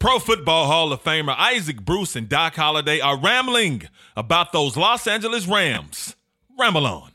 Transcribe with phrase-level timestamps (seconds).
[0.00, 3.82] Pro Football Hall of Famer Isaac Bruce and Doc Holliday are rambling
[4.16, 6.16] about those Los Angeles Rams.
[6.58, 7.09] Ramble on.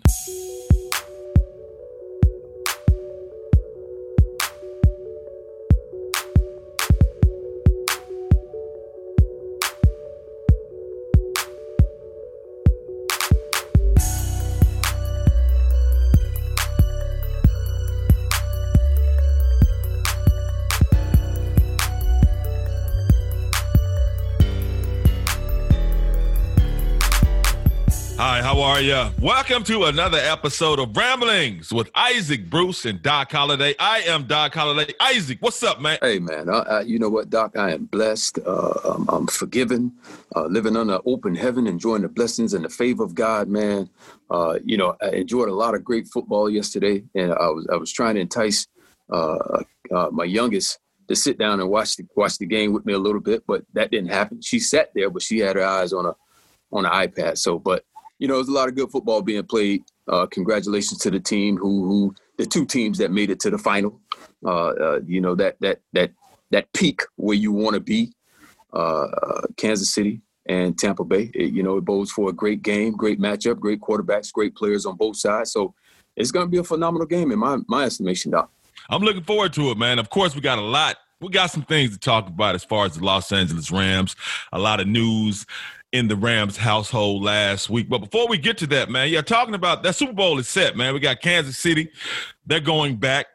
[28.55, 29.09] How are you?
[29.19, 33.75] Welcome to another episode of Ramblings with Isaac Bruce and Doc Holliday.
[33.79, 34.93] I am Doc Holliday.
[35.01, 35.97] Isaac, what's up, man?
[36.01, 36.49] Hey, man.
[36.49, 37.57] I, I, you know what, Doc?
[37.57, 38.39] I am blessed.
[38.45, 39.91] Uh, I'm, I'm, forgiven,
[40.37, 43.89] uh, living under open heaven, enjoying the blessings and the favor of God, man.
[44.29, 47.75] Uh, you know, I enjoyed a lot of great football yesterday, and I was I
[47.75, 48.67] was trying to entice
[49.11, 52.93] uh, uh, my youngest to sit down and watch the watch the game with me
[52.93, 54.41] a little bit, but that didn't happen.
[54.41, 56.15] She sat there, but she had her eyes on a
[56.71, 57.37] on an iPad.
[57.37, 57.83] So, but
[58.19, 59.83] you know, there's a lot of good football being played.
[60.07, 63.57] Uh, congratulations to the team who, who, the two teams that made it to the
[63.57, 63.99] final.
[64.45, 66.11] Uh, uh, you know that that that
[66.51, 68.11] that peak where you want to be,
[68.73, 69.07] uh,
[69.57, 71.31] Kansas City and Tampa Bay.
[71.33, 74.85] It, you know, it bodes for a great game, great matchup, great quarterbacks, great players
[74.85, 75.51] on both sides.
[75.51, 75.73] So
[76.15, 78.51] it's going to be a phenomenal game in my my estimation, Doc.
[78.89, 79.97] I'm looking forward to it, man.
[79.97, 82.85] Of course, we got a lot we got some things to talk about as far
[82.85, 84.15] as the Los Angeles Rams.
[84.51, 85.45] A lot of news
[85.95, 87.87] in the Rams household last week.
[87.87, 90.75] But before we get to that, man, yeah, talking about that Super Bowl is set,
[90.75, 90.93] man.
[90.93, 91.89] We got Kansas City.
[92.45, 93.27] They're going back.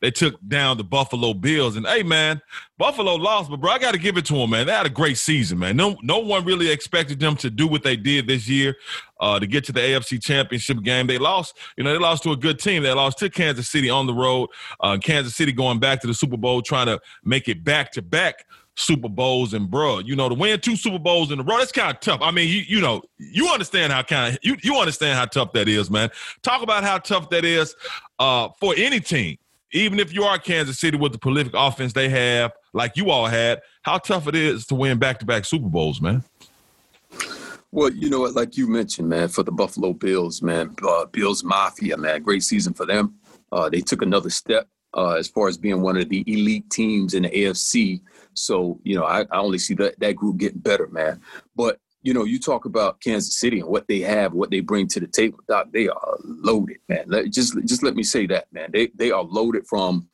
[0.00, 1.76] They took down the Buffalo Bills.
[1.76, 2.40] And hey, man,
[2.78, 4.66] Buffalo lost, but bro, I got to give it to them, man.
[4.66, 5.76] They had a great season, man.
[5.76, 8.76] No, no one really expected them to do what they did this year
[9.20, 11.06] uh, to get to the AFC Championship game.
[11.06, 12.82] They lost, you know, they lost to a good team.
[12.82, 14.48] They lost to Kansas City on the road.
[14.80, 18.00] Uh, Kansas City going back to the Super Bowl, trying to make it back to
[18.00, 18.46] back
[18.80, 21.72] Super Bowls and bro, you know, to win two Super Bowls in a row, that's
[21.72, 22.20] kind of tough.
[22.22, 25.52] I mean, you you know, you understand how kind of you you understand how tough
[25.52, 26.10] that is, man.
[26.42, 27.76] Talk about how tough that is
[28.18, 29.36] uh, for any team,
[29.72, 33.26] even if you are Kansas City with the prolific offense they have, like you all
[33.26, 33.60] had.
[33.82, 36.24] How tough it is to win back to back Super Bowls, man.
[37.72, 41.44] Well, you know what, like you mentioned, man, for the Buffalo Bills, man, uh, Bills
[41.44, 43.14] Mafia, man, great season for them.
[43.52, 47.14] Uh, they took another step uh, as far as being one of the elite teams
[47.14, 48.00] in the AFC.
[48.34, 51.20] So, you know, I, I only see that, that group getting better, man.
[51.54, 54.86] But, you know, you talk about Kansas City and what they have, what they bring
[54.88, 57.04] to the table, Doc, they are loaded, man.
[57.06, 58.70] Let, just just let me say that, man.
[58.72, 60.08] They they are loaded from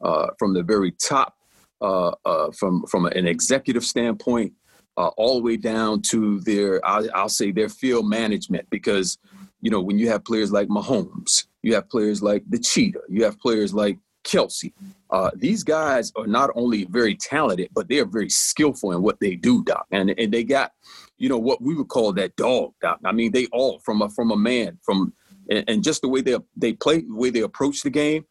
[0.00, 1.36] uh, from the very top,
[1.80, 4.52] uh, uh, from from an executive standpoint,
[4.96, 9.16] uh, all the way down to their, I'll, I'll say their field management, because
[9.60, 13.22] you know when you have players like Mahomes, you have players like the Cheetah, you
[13.22, 14.72] have players like Kelce.
[15.10, 19.20] Uh, these guys are not only very talented, but they are very skillful in what
[19.20, 19.86] they do, Doc.
[19.90, 20.72] And and they got,
[21.16, 22.98] you know, what we would call that dog, Doc.
[23.04, 25.12] I mean, they all from a from a man, from
[25.48, 28.24] and, and just the way they they play, the way they approach the game.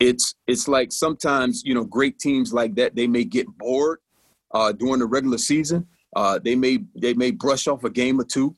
[0.00, 3.98] It's it's like sometimes you know great teams like that they may get bored
[4.52, 5.86] uh, during the regular season.
[6.14, 8.56] Uh, they may they may brush off a game or two,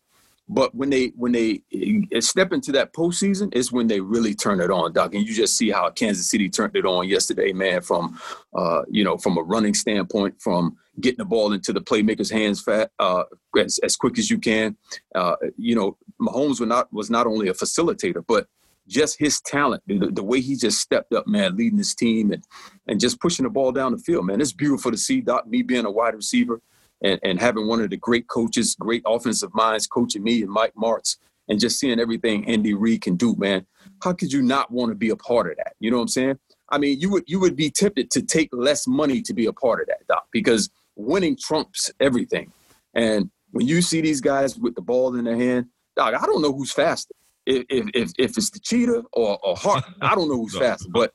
[0.53, 4.61] but when they when they eh, step into that postseason, is when they really turn
[4.61, 5.15] it on, Doc.
[5.15, 7.83] And you just see how Kansas City turned it on yesterday, man.
[7.83, 8.19] From
[8.53, 12.61] uh, you know, from a running standpoint, from getting the ball into the playmakers' hands
[12.61, 13.23] fat, uh,
[13.57, 14.77] as, as quick as you can.
[15.15, 18.49] Uh, you know, Mahomes was not was not only a facilitator, but
[18.89, 22.45] just his talent, the, the, way he just stepped up, man, leading his team and
[22.89, 24.41] and just pushing the ball down the field, man.
[24.41, 25.47] It's beautiful to see, Doc.
[25.47, 26.61] Me being a wide receiver
[27.03, 30.75] and, and having one of the great coaches, great offensive minds coaching me and Mike
[30.75, 31.17] Martz,
[31.49, 33.67] and just seeing everything Andy Reid can do, man.
[34.03, 35.75] How could you not want to be a part of that?
[35.81, 36.39] You know what I'm saying?
[36.71, 39.53] I mean, you would you would be tempted to take less money to be a
[39.53, 42.53] part of that, Doc, because winning trumps everything.
[42.95, 45.67] And when you see these guys with the ball in their hand,
[45.97, 47.15] dog, I don't know who's faster.
[47.47, 50.89] If if if, it's the cheetah or, or Hart, I don't know who's faster.
[50.89, 51.13] But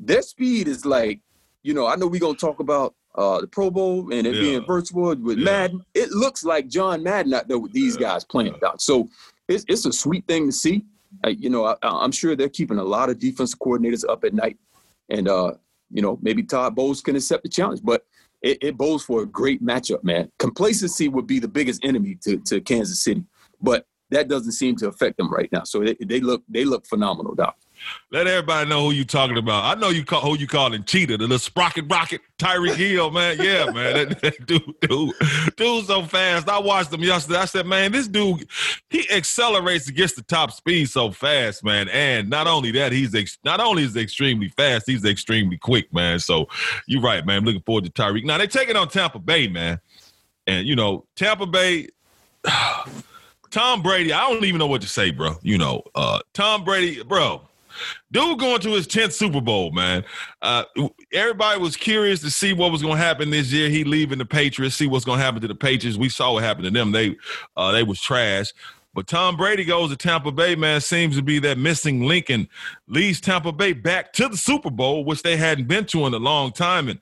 [0.00, 1.20] their speed is like,
[1.62, 4.40] you know, I know we're gonna talk about uh, the Pro Bowl and it yeah.
[4.40, 5.44] being virtual with yeah.
[5.44, 5.84] Madden.
[5.94, 8.08] It looks like John Madden out there with these yeah.
[8.08, 8.56] guys playing.
[8.60, 8.80] Dog.
[8.80, 9.08] So
[9.48, 10.84] it's it's a sweet thing to see.
[11.24, 14.32] Uh, you know, I, I'm sure they're keeping a lot of defensive coordinators up at
[14.32, 14.56] night,
[15.10, 15.52] and uh,
[15.90, 18.04] you know, maybe Todd Bowles can accept the challenge, but
[18.40, 20.30] it, it bodes for a great matchup, man.
[20.38, 23.24] Complacency would be the biggest enemy to, to Kansas City,
[23.60, 25.62] but that doesn't seem to affect them right now.
[25.64, 27.56] So they, they look they look phenomenal, Doc.
[28.12, 29.64] Let everybody know who you talking about.
[29.64, 33.38] I know you call who you calling cheetah, the little sprocket rocket, Tyreek Hill, man.
[33.38, 33.94] Yeah, man.
[33.94, 35.14] That, that, dude, dude,
[35.56, 36.46] dude, so fast.
[36.46, 37.38] I watched him yesterday.
[37.38, 38.46] I said, man, this dude,
[38.90, 41.88] he accelerates against the top speed so fast, man.
[41.88, 46.18] And not only that, he's ex- not only is extremely fast, he's extremely quick, man.
[46.18, 46.48] So
[46.86, 47.38] you're right, man.
[47.38, 48.26] I'm looking forward to Tyreek.
[48.26, 49.80] Now they taking on Tampa Bay, man.
[50.46, 51.88] And you know, Tampa Bay.
[53.50, 55.36] Tom Brady, I don't even know what to say, bro.
[55.42, 57.42] You know, uh, Tom Brady, bro
[58.10, 60.04] Dude going to his 10th Super Bowl, man.
[60.40, 60.64] Uh,
[61.12, 63.68] everybody was curious to see what was going to happen this year.
[63.68, 65.98] He leaving the Patriots, see what's going to happen to the Patriots.
[65.98, 66.92] We saw what happened to them.
[66.92, 67.16] They
[67.56, 68.52] uh, they was trash.
[68.94, 72.46] But Tom Brady goes to Tampa Bay, man, seems to be that missing link and
[72.88, 76.18] leads Tampa Bay back to the Super Bowl, which they hadn't been to in a
[76.18, 76.88] long time.
[76.88, 77.00] And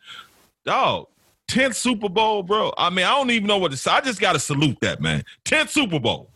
[0.65, 1.09] dog,
[1.49, 2.73] 10th Super Bowl, bro.
[2.79, 3.91] I mean, I don't even know what to say.
[3.91, 5.25] I just got to salute that, man.
[5.45, 6.30] 10th Super Bowl.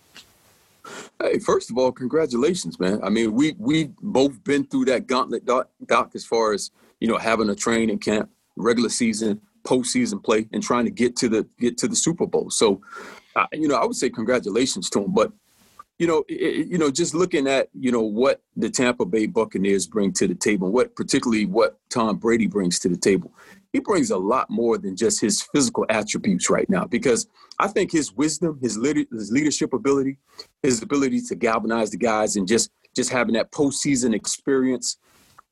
[1.20, 3.00] Hey, first of all, congratulations, man.
[3.02, 6.70] I mean, we we both been through that gauntlet, doc, doc, as far as
[7.00, 11.28] you know, having a training camp, regular season, postseason play, and trying to get to
[11.28, 12.50] the get to the Super Bowl.
[12.50, 12.80] So,
[13.36, 15.12] uh, you know, I would say congratulations to him.
[15.12, 15.32] But
[16.04, 19.86] you know, it, you know, just looking at you know what the Tampa Bay Buccaneers
[19.86, 23.32] bring to the table, what particularly what Tom Brady brings to the table,
[23.72, 26.84] he brings a lot more than just his physical attributes right now.
[26.84, 27.26] Because
[27.58, 30.18] I think his wisdom, his, his leadership ability,
[30.62, 34.98] his ability to galvanize the guys, and just just having that postseason experience,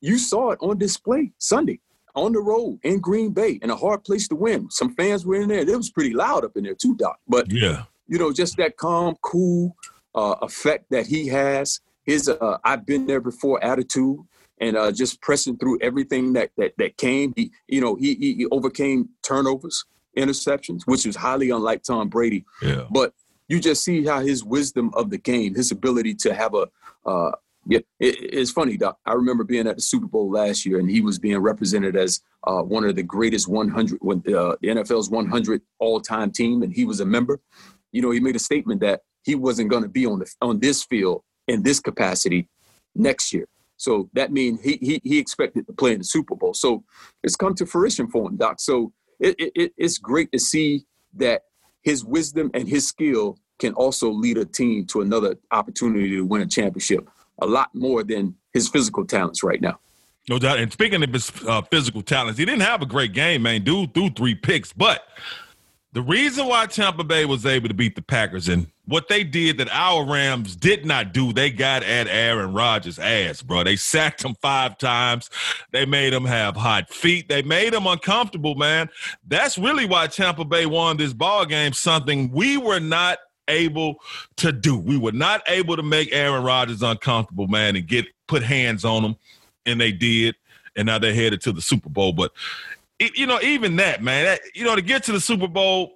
[0.01, 1.79] you saw it on display Sunday
[2.13, 4.69] on the road in Green Bay in a hard place to win.
[4.69, 5.67] Some fans were in there.
[5.67, 7.17] It was pretty loud up in there too, Doc.
[7.27, 9.75] But yeah, you know, just that calm, cool
[10.15, 14.19] uh, effect that he has, his uh, I've been there before attitude,
[14.59, 17.33] and uh, just pressing through everything that that that came.
[17.35, 19.85] He, you know, he he overcame turnovers,
[20.17, 22.45] interceptions, which is highly unlike Tom Brady.
[22.61, 22.85] Yeah.
[22.91, 23.13] But
[23.47, 26.67] you just see how his wisdom of the game, his ability to have a
[27.05, 27.31] uh,
[27.65, 28.97] yeah, it, it's funny, Doc.
[29.05, 32.21] I remember being at the Super Bowl last year, and he was being represented as
[32.45, 36.83] uh, one of the greatest 100, when uh, the NFL's 100 all-time team, and he
[36.83, 37.39] was a member.
[37.91, 40.59] You know, he made a statement that he wasn't going to be on the on
[40.59, 42.47] this field in this capacity
[42.95, 43.47] next year.
[43.77, 46.53] So that means he, he he expected to play in the Super Bowl.
[46.53, 46.83] So
[47.23, 48.59] it's come to fruition for him, Doc.
[48.59, 50.85] So it, it, it's great to see
[51.15, 51.43] that
[51.81, 56.41] his wisdom and his skill can also lead a team to another opportunity to win
[56.41, 57.09] a championship.
[57.41, 59.79] A lot more than his physical talents right now.
[60.29, 60.59] No doubt.
[60.59, 63.63] And speaking of his uh, physical talents, he didn't have a great game, man.
[63.63, 65.05] Dude threw three picks, but
[65.91, 69.57] the reason why Tampa Bay was able to beat the Packers and what they did
[69.59, 73.63] that our Rams did not do, they got at Aaron Rodgers' ass, bro.
[73.63, 75.29] They sacked him five times.
[75.71, 77.29] They made him have hot feet.
[77.29, 78.89] They made him uncomfortable, man.
[79.25, 81.73] That's really why Tampa Bay won this ball game.
[81.73, 83.95] Something we were not able
[84.37, 84.77] to do.
[84.77, 89.03] We were not able to make Aaron Rodgers uncomfortable, man, and get put hands on
[89.03, 89.15] him,
[89.65, 90.35] and they did.
[90.75, 92.13] And now they're headed to the Super Bowl.
[92.13, 92.31] But
[92.99, 95.93] you know, even that, man, that, you know, to get to the Super Bowl,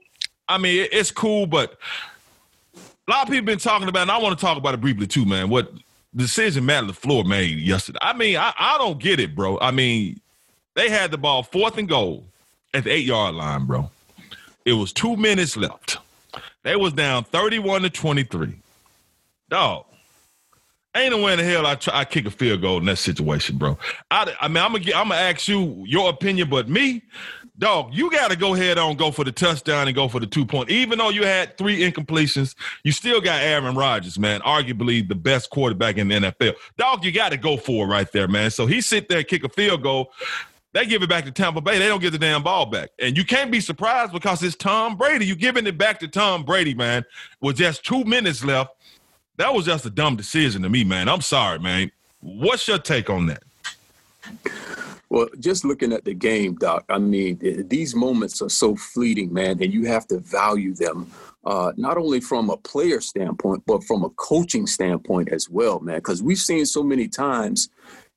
[0.48, 1.78] I mean, it's cool, but
[3.08, 5.08] a lot of people been talking about, and I want to talk about it briefly
[5.08, 5.50] too, man.
[5.50, 5.72] What
[6.16, 8.00] decision Matt LaFleur made yesterday.
[8.02, 9.58] I mean, I, I don't get it, bro.
[9.60, 10.20] I mean,
[10.76, 12.26] they had the ball fourth and goal
[12.74, 13.90] at the eight yard line, bro.
[14.66, 15.98] It was two minutes left.
[16.64, 18.54] They was down 31 to 23.
[19.50, 19.86] Dog,
[20.94, 22.98] ain't no way in the hell I try I kick a field goal in that
[22.98, 23.78] situation, bro.
[24.12, 27.04] I, I mean, I'm gonna I'm gonna ask you your opinion, but me,
[27.58, 30.28] dog, you got to go ahead on go for the touchdown and go for the
[30.28, 30.70] two point.
[30.70, 35.50] Even though you had three incompletions, you still got Aaron Rodgers, man, arguably the best
[35.50, 36.56] quarterback in the NFL.
[36.78, 38.52] Dog, you got to go for it right there, man.
[38.52, 40.12] So he sit there kick a field goal.
[40.74, 41.80] They give it back to Tampa Bay.
[41.80, 42.90] They don't get the damn ball back.
[43.00, 45.26] And you can't be surprised because it's Tom Brady.
[45.26, 47.04] You giving it back to Tom Brady, man,
[47.42, 48.72] with just two minutes left
[49.38, 51.08] that was just a dumb decision to me, man.
[51.08, 51.92] I'm sorry, man.
[52.20, 53.44] What's your take on that?
[55.10, 59.62] Well, just looking at the game, Doc, I mean, these moments are so fleeting, man,
[59.62, 61.10] and you have to value them,
[61.46, 65.98] uh, not only from a player standpoint, but from a coaching standpoint as well, man,
[65.98, 67.70] because we've seen so many times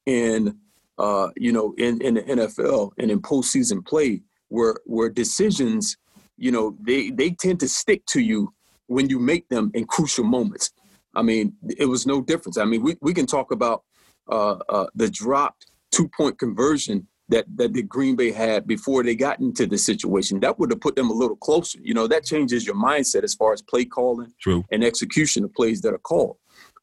[0.07, 0.59] in,
[0.99, 5.97] uh, you know, in, in the NFL and in postseason play where where decisions,
[6.37, 8.53] you know, they they tend to stick to you
[8.89, 10.73] when you make them in crucial moments.
[11.15, 12.59] I mean, it was no difference.
[12.59, 13.85] I mean, we, we can talk about
[14.29, 19.15] uh, uh, the dropped two point conversion that that the Green Bay had before they
[19.15, 20.41] got into the situation.
[20.41, 21.79] That would have put them a little closer.
[21.83, 24.65] You know, that changes your mindset as far as play calling True.
[24.71, 26.37] and execution of plays that are called.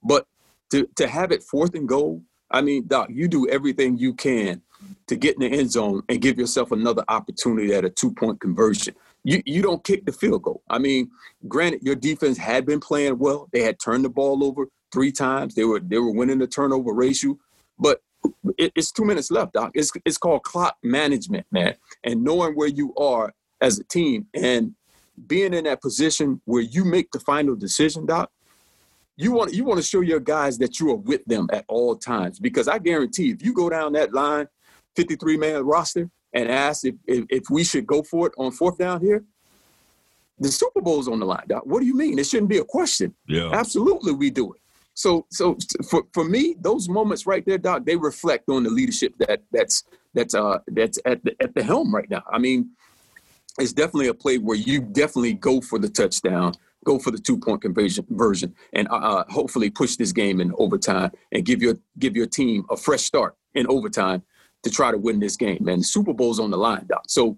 [0.04, 0.26] But
[0.72, 4.62] to to have it fourth and goal, I mean, Doc, you do everything you can
[5.08, 8.40] to get in the end zone and give yourself another opportunity at a two point
[8.40, 8.96] conversion.
[9.24, 10.64] You you don't kick the field goal.
[10.70, 11.12] I mean,
[11.48, 13.50] granted, your defense had been playing well.
[13.52, 15.56] They had turned the ball over three times.
[15.56, 17.38] They were they were winning the turnover ratio,
[17.78, 18.02] but
[18.58, 19.72] it, it's two minutes left, Doc.
[19.74, 24.76] It's it's called clock management, man, and knowing where you are as a team and
[25.26, 28.32] being in that position where you make the final decision, Doc.
[29.16, 31.96] You want you want to show your guys that you are with them at all
[31.96, 34.48] times because I guarantee if you go down that line,
[34.96, 38.78] 53 man roster, and ask if, if, if we should go for it on fourth
[38.78, 39.24] down here,
[40.40, 41.66] the Super Bowl's on the line, Doc.
[41.66, 42.20] What do you mean?
[42.20, 43.16] It shouldn't be a question.
[43.28, 43.50] Yeah.
[43.52, 44.62] Absolutely, we do it.
[44.98, 45.56] So, so
[45.88, 49.84] for, for me, those moments right there, Doc, they reflect on the leadership that that's
[50.16, 52.24] that's uh that's at the at the helm right now.
[52.32, 52.72] I mean,
[53.60, 57.38] it's definitely a play where you definitely go for the touchdown, go for the two
[57.38, 61.76] point conversion version, and uh, uh, hopefully push this game in overtime and give your
[62.00, 64.24] give your team a fresh start in overtime
[64.64, 65.68] to try to win this game.
[65.68, 67.04] And Super Bowl's on the line, Doc.
[67.08, 67.38] So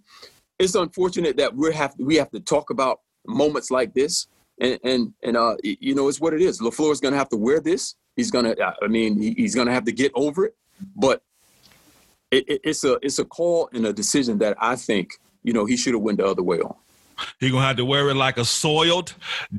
[0.59, 4.27] it's unfortunate that we have we have to talk about moments like this
[4.59, 6.59] and and and uh, you know, it's what it is.
[6.59, 7.95] LaFleur is going to have to wear this.
[8.15, 8.75] He's going to.
[8.81, 10.55] I mean, he's going to have to get over it.
[10.95, 11.21] But
[12.31, 15.65] it, it, it's a it's a call and a decision that I think you know
[15.65, 16.75] he should have went the other way on.
[17.39, 19.13] He gonna have to wear it like a soiled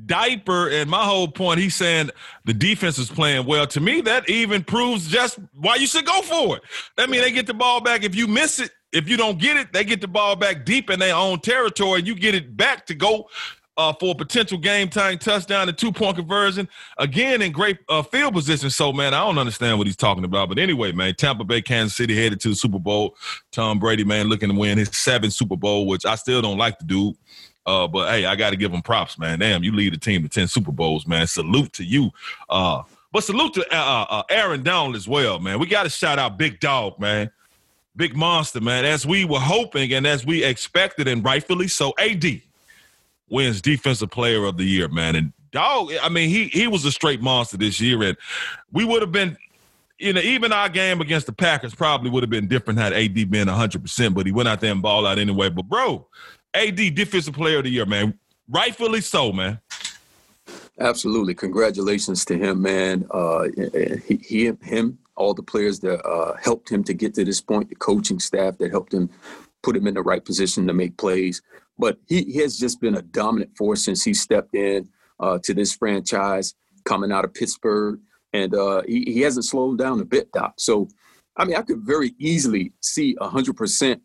[0.06, 0.70] diaper.
[0.70, 2.10] And my whole point, he's saying
[2.44, 3.66] the defense is playing well.
[3.68, 6.62] To me, that even proves just why you should go for it.
[6.96, 8.02] I mean, they get the ball back.
[8.02, 10.90] If you miss it, if you don't get it, they get the ball back deep
[10.90, 13.28] in their own territory, and you get it back to go
[13.76, 16.68] uh, for a potential game time touchdown and two point conversion.
[16.98, 18.70] Again, in great uh, field position.
[18.70, 20.48] So, man, I don't understand what he's talking about.
[20.48, 23.16] But anyway, man, Tampa Bay, Kansas City headed to the Super Bowl.
[23.52, 26.78] Tom Brady, man, looking to win his seventh Super Bowl, which I still don't like
[26.78, 27.14] to do.
[27.66, 29.38] Uh, but hey, I got to give him props, man.
[29.38, 31.26] Damn, you lead the team to 10 Super Bowls, man.
[31.26, 32.10] Salute to you.
[32.48, 35.58] Uh, but salute to uh, uh, Aaron Donald as well, man.
[35.58, 37.30] We got to shout out Big Dog, man.
[37.96, 38.84] Big monster, man.
[38.84, 42.24] As we were hoping and as we expected, and rightfully so, AD
[43.30, 45.16] wins Defensive Player of the Year, man.
[45.16, 48.16] And dog, I mean, he he was a straight monster this year, and
[48.72, 49.36] we would have been.
[50.02, 53.30] You know, even our game against the Packers probably would have been different had AD
[53.30, 55.50] been 100%, but he went out there and balled out anyway.
[55.50, 56.06] But, bro,
[56.54, 58.18] AD Defensive Player of the Year, man.
[58.48, 59.60] Rightfully so, man.
[60.80, 61.34] Absolutely.
[61.34, 63.06] Congratulations to him, man.
[63.10, 63.48] Uh,
[64.06, 67.68] he, he, him, all the players that uh, helped him to get to this point,
[67.68, 69.10] the coaching staff that helped him
[69.62, 71.42] put him in the right position to make plays.
[71.80, 75.54] But he, he has just been a dominant force since he stepped in uh, to
[75.54, 78.00] this franchise coming out of Pittsburgh.
[78.32, 80.54] And uh, he, he hasn't slowed down a bit, Doc.
[80.58, 80.88] So,
[81.36, 84.00] I mean, I could very easily see 100%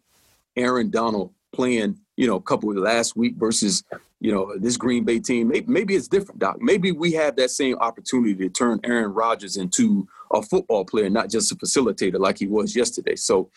[0.56, 3.84] Aaron Donald playing, you know, a couple of last week versus,
[4.20, 5.50] you know, this Green Bay team.
[5.50, 6.58] Maybe, maybe it's different, Doc.
[6.60, 11.30] Maybe we have that same opportunity to turn Aaron Rodgers into a football player, not
[11.30, 13.16] just a facilitator like he was yesterday.
[13.16, 13.52] So,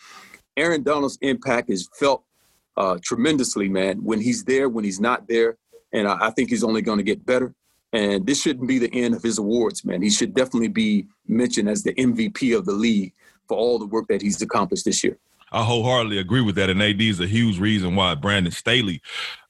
[0.57, 2.23] Aaron Donald's impact is felt
[2.79, 3.97] uh, tremendously, man.
[4.03, 5.57] When he's there, when he's not there,
[5.91, 7.53] and I, I think he's only going to get better.
[7.91, 10.01] And this shouldn't be the end of his awards, man.
[10.01, 13.13] He should definitely be mentioned as the MVP of the league
[13.47, 15.17] for all the work that he's accomplished this year.
[15.51, 16.69] I wholeheartedly agree with that.
[16.69, 19.01] And AD is a huge reason why Brandon Staley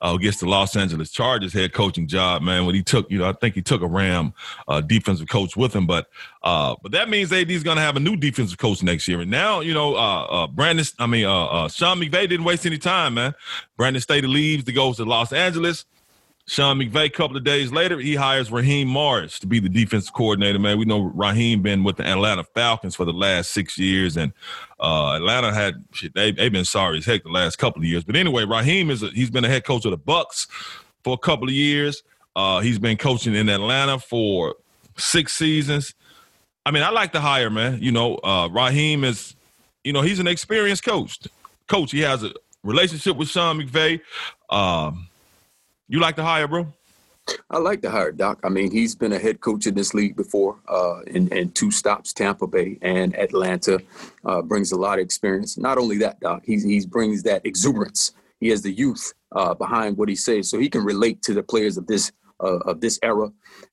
[0.02, 2.66] uh, gets the Los Angeles Chargers head coaching job, man.
[2.66, 4.34] When he took, you know, I think he took a Ram
[4.68, 6.08] uh, defensive coach with him, but
[6.44, 9.20] uh, but that means AD is going to have a new defensive coach next year.
[9.22, 12.78] And now, you know, uh, uh, Brandon, I mean, uh, Sean McVay didn't waste any
[12.78, 13.36] time, man.
[13.78, 15.86] Brandon Staley leaves to go to Los Angeles.
[16.50, 20.14] Sean McVay, a couple of days later, he hires Raheem Morris to be the defensive
[20.14, 20.58] coordinator.
[20.58, 24.34] Man, we know Raheem been with the Atlanta Falcons for the last six years, and
[24.80, 28.04] uh, Atlanta had shit, they they've been sorry as heck the last couple of years.
[28.04, 30.48] But anyway, Raheem is a, he's been a head coach of the Bucs
[31.04, 32.02] for a couple of years.
[32.36, 34.56] Uh, he's been coaching in Atlanta for
[34.98, 35.94] six seasons.
[36.66, 37.78] I mean, I like the hire, man.
[37.80, 39.36] You know, uh, Raheem is,
[39.84, 41.20] you know, he's an experienced coach.
[41.68, 42.32] Coach, he has a
[42.64, 44.02] relationship with Sean McVay.
[44.50, 45.09] Um,
[45.90, 46.72] you like the hire, bro?
[47.50, 48.40] I like the hire, Doc.
[48.44, 51.72] I mean, he's been a head coach in this league before, uh, in, in two
[51.72, 53.80] stops, Tampa Bay and Atlanta.
[54.26, 55.58] Uh, brings a lot of experience.
[55.58, 58.14] Not only that, Doc, he he brings that exuberance.
[58.40, 61.44] He has the youth uh, behind what he says, so he can relate to the
[61.44, 63.32] players of this uh, of this era,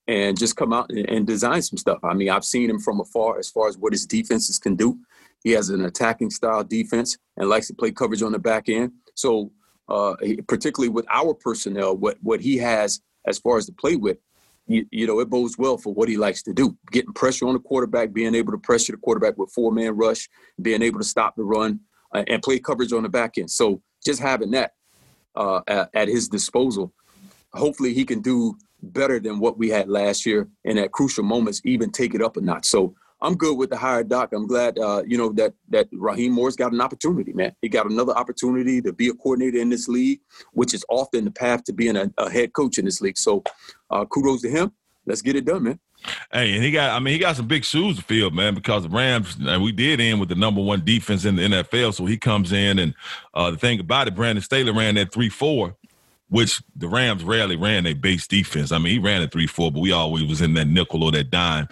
[0.09, 2.01] and just come out and, and design some stuff.
[2.03, 4.99] I mean, I've seen him from afar as far as what his defenses can do.
[5.45, 8.93] He has an attacking style defense and likes to play coverage on the back end.
[9.15, 9.53] So
[9.89, 10.17] uh,
[10.49, 14.19] particularly with our personnel, what what he has as far as to play with,
[14.69, 16.77] you, you, know, it bodes well for what he likes to do.
[16.91, 20.29] Getting pressure on the quarterback, being able to pressure the quarterback with four man rush,
[20.61, 21.81] being able to stop the run,
[22.15, 23.51] uh, and play coverage on the back end.
[23.51, 24.73] So just having that
[25.35, 26.93] uh, at, at, his disposal,
[27.53, 31.61] hopefully he can do better than what we had last year, and at crucial moments
[31.65, 32.67] even take it up a notch.
[32.67, 34.33] So I'm good with the hired Doc.
[34.33, 37.55] I'm glad, uh, you know, that that Raheem Morris got an opportunity, man.
[37.63, 40.21] He got another opportunity to be a coordinator in this league,
[40.53, 43.17] which is often the path to being a, a head coach in this league.
[43.17, 43.43] So,
[43.91, 44.73] uh, kudos to him.
[45.07, 45.81] Let's get it done, man.
[46.31, 48.83] Hey, and he got, I mean, he got some big shoes to fill, man, because
[48.83, 51.95] the Rams, and we did end with the number one defense in the NFL.
[51.95, 52.95] So he comes in, and
[53.35, 55.77] uh, the thing about it, Brandon Staley ran that 3 4
[56.29, 58.73] which the Rams rarely ran a base defense.
[58.73, 61.13] I mean, he ran a 3 4, but we always was in that nickel or
[61.13, 61.69] that dime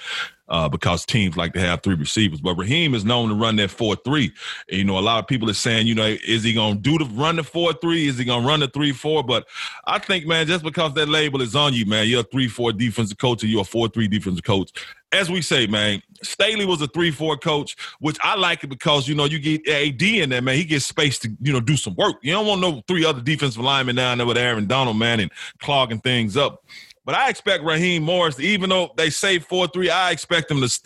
[0.49, 2.41] uh, because teams like to have three receivers.
[2.41, 4.33] But Raheem is known to run that 4 3.
[4.69, 6.99] You know, a lot of people are saying, you know, is he going to do
[6.99, 8.09] the run the 4 3?
[8.09, 9.25] Is he going to run the 3 4?
[9.25, 9.47] But
[9.87, 12.73] I think, man, just because that label is on you, man, you're a 3 4
[12.73, 14.73] defensive coach or you're a 4 3 defensive coach.
[15.13, 19.09] As we say, man, Staley was a 3 4 coach, which I like it because,
[19.09, 20.57] you know, you get AD in there, man.
[20.57, 22.17] He gets space to, you know, do some work.
[22.23, 25.31] You don't want no three other defensive linemen down there with Aaron Donald, man, and
[25.61, 26.65] clogging things up.
[27.05, 30.81] But I expect Raheem Morris, even though they say 4 3, I expect him to.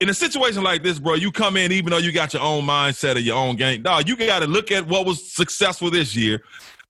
[0.00, 2.64] In a situation like this, bro, you come in even though you got your own
[2.64, 3.82] mindset of your own game.
[3.82, 6.42] Dog, you got to look at what was successful this year.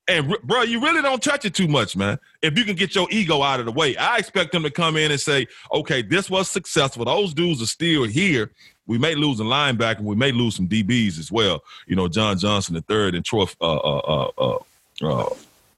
[0.08, 2.18] And, bro, you really don't touch it too much, man.
[2.40, 4.96] If you can get your ego out of the way, I expect them to come
[4.96, 7.04] in and say, okay, this was successful.
[7.04, 8.50] Those dudes are still here.
[8.86, 10.00] We may lose a linebacker.
[10.00, 11.62] We may lose some DBs as well.
[11.86, 14.58] You know, John Johnson the third and Troy uh, uh, uh,
[15.02, 15.34] uh, uh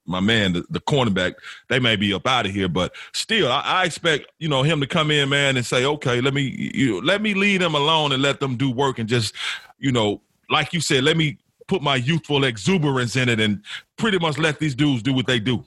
[0.06, 1.34] my man, the, the cornerback,
[1.68, 4.80] they may be up out of here, but still, I, I, expect you know him
[4.80, 8.12] to come in, man, and say, okay, let me you let me leave them alone
[8.12, 9.34] and let them do work and just
[9.78, 10.20] you know,
[10.50, 13.62] like you said, let me put my youthful exuberance in it and
[13.96, 15.64] pretty much let these dudes do what they do.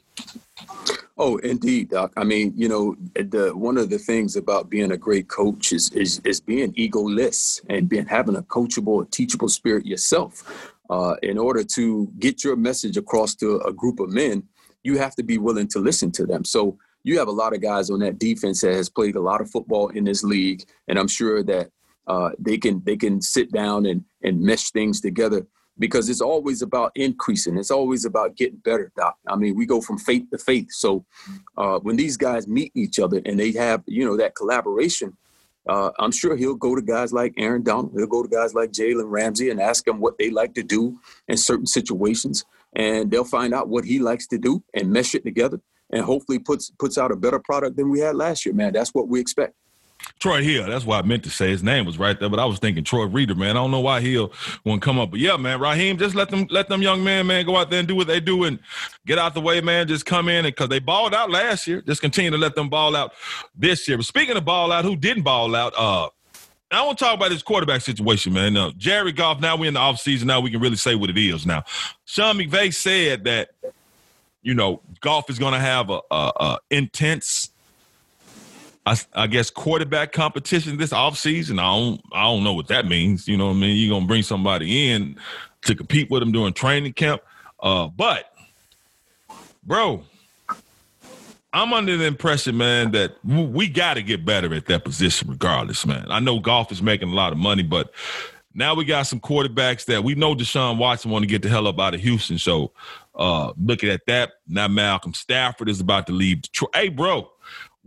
[1.19, 2.13] Oh, indeed, Doc.
[2.15, 5.89] I mean, you know, the one of the things about being a great coach is
[5.91, 11.63] is, is being egoless and being having a coachable, teachable spirit yourself uh, in order
[11.63, 14.43] to get your message across to a group of men,
[14.83, 16.45] you have to be willing to listen to them.
[16.45, 19.41] So you have a lot of guys on that defense that has played a lot
[19.41, 21.69] of football in this league, and I'm sure that
[22.07, 25.45] uh, they can they can sit down and and mesh things together
[25.79, 27.57] because it's always about increasing.
[27.57, 29.15] It's always about getting better, Doc.
[29.27, 30.67] I mean, we go from faith to faith.
[30.71, 31.05] So
[31.57, 35.15] uh, when these guys meet each other and they have you know that collaboration,
[35.67, 37.93] uh, I'm sure he'll go to guys like Aaron Donald.
[37.95, 40.99] He'll go to guys like Jalen Ramsey and ask them what they like to do
[41.27, 45.23] in certain situations, and they'll find out what he likes to do and mesh it
[45.23, 45.59] together,
[45.91, 48.55] and hopefully puts puts out a better product than we had last year.
[48.55, 49.53] Man, that's what we expect.
[50.19, 50.67] Troy Hill.
[50.67, 51.49] That's why I meant to say.
[51.49, 53.51] His name was right there, but I was thinking Troy Reeder, man.
[53.51, 54.31] I don't know why Hill
[54.63, 55.11] won't come up.
[55.11, 57.79] But yeah, man, Raheem, just let them let them young men, man, go out there
[57.79, 58.59] and do what they do and
[59.05, 59.87] get out the way, man.
[59.87, 61.81] Just come in and because they balled out last year.
[61.81, 63.13] Just continue to let them ball out
[63.55, 63.97] this year.
[63.97, 65.73] But speaking of ball out, who didn't ball out?
[65.77, 66.09] Uh
[66.69, 68.57] I want to talk about this quarterback situation, man.
[68.57, 70.25] Uh, Jared Goff, now we're in the offseason.
[70.25, 71.63] Now we can really say what it is now.
[72.03, 73.51] Sean McVay said that,
[74.41, 77.51] you know, Goff is going to have a, a, a intense
[78.87, 81.59] I, I, guess quarterback competition this offseason.
[81.59, 83.27] I don't I don't know what that means.
[83.27, 83.75] You know what I mean?
[83.75, 85.17] You're gonna bring somebody in
[85.63, 87.21] to compete with them during training camp.
[87.59, 88.31] Uh, but
[89.61, 90.03] bro,
[91.51, 95.85] I'm under the impression, man, that we got to get better at that position, regardless,
[95.85, 96.05] man.
[96.09, 97.91] I know Goff is making a lot of money, but
[98.53, 101.67] now we got some quarterbacks that we know Deshaun Watson want to get the hell
[101.67, 102.37] up out of Houston.
[102.37, 102.71] So,
[103.15, 106.75] uh, looking at that, now Malcolm Stafford is about to leave Detroit.
[106.75, 107.29] Hey, bro,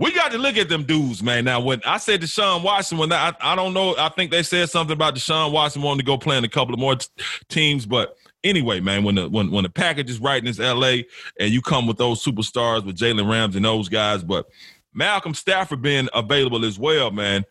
[0.01, 1.45] we got to look at them dudes, man.
[1.45, 4.71] Now, when I said Deshaun Watson, when I, I don't know, I think they said
[4.71, 7.07] something about Deshaun Watson wanting to go play in a couple of more t-
[7.51, 7.85] teams.
[7.85, 11.03] But anyway, man, when the when when the package is right in this LA
[11.39, 14.49] and you come with those superstars with Jalen Rams and those guys, but
[14.95, 17.45] Malcolm Stafford being available as well, man.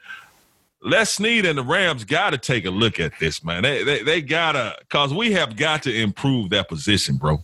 [0.82, 3.62] Les Snead and the Rams got to take a look at this, man.
[3.62, 7.44] They they, they gotta, cause we have got to improve that position, bro.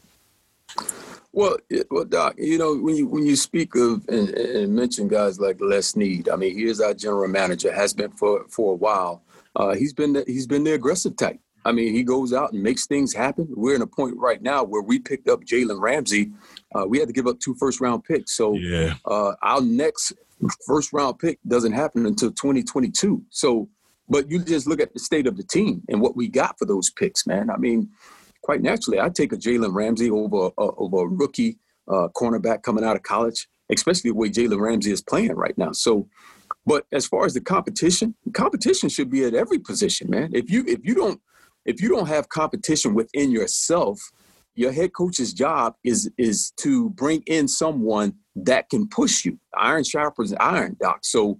[1.35, 1.57] Well,
[1.91, 5.59] well, Doc, you know when you when you speak of and, and mention guys like
[5.59, 9.21] Les Snead, I mean he is our general manager, has been for for a while.
[9.53, 11.37] Uh, he's been the, he's been the aggressive type.
[11.65, 13.49] I mean he goes out and makes things happen.
[13.49, 16.31] We're in a point right now where we picked up Jalen Ramsey.
[16.73, 18.93] Uh, we had to give up two first round picks, so yeah.
[19.03, 20.13] uh, our next
[20.65, 23.21] first round pick doesn't happen until 2022.
[23.29, 23.67] So,
[24.07, 26.65] but you just look at the state of the team and what we got for
[26.65, 27.49] those picks, man.
[27.49, 27.89] I mean
[28.45, 32.83] quite naturally, I'd take a Jalen Ramsey over uh, over a rookie uh, cornerback coming
[32.83, 35.71] out of college, especially the way Jalen Ramsey is playing right now.
[35.71, 36.07] So,
[36.63, 40.29] but as far as the competition, competition should be at every position, man.
[40.31, 41.19] If you if you don't
[41.65, 44.11] if you don't have competition within yourself,
[44.53, 49.39] your head coach's job is is to bring in someone that can push you.
[49.57, 50.99] Iron sharpens iron, doc.
[51.01, 51.39] So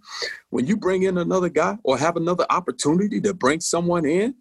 [0.50, 4.34] when you bring in another guy or have another opportunity to bring someone in,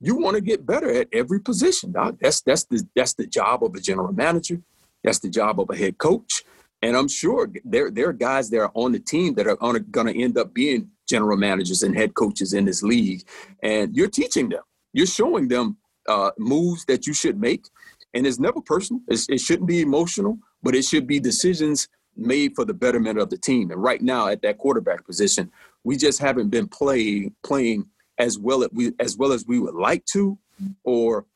[0.00, 2.16] you want to get better at every position, doc.
[2.20, 4.60] That's that's the that's the job of a general manager.
[5.02, 6.44] That's the job of a head coach.
[6.82, 10.06] And I'm sure there, there are guys that are on the team that are going
[10.06, 13.26] to end up being general managers and head coaches in this league.
[13.62, 15.78] And you're teaching them, you're showing them
[16.08, 17.66] uh, moves that you should make.
[18.14, 22.54] And it's never personal, it's, it shouldn't be emotional, but it should be decisions made
[22.54, 23.70] for the betterment of the team.
[23.70, 25.50] And right now, at that quarterback position,
[25.84, 27.86] we just haven't been playing playing
[28.18, 30.38] as well as we as well as we would like to,
[30.84, 31.26] or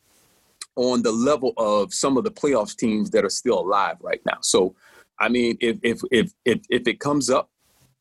[0.77, 4.39] on the level of some of the playoffs teams that are still alive right now.
[4.41, 4.75] So
[5.19, 7.51] I mean, if if if if, if it comes up,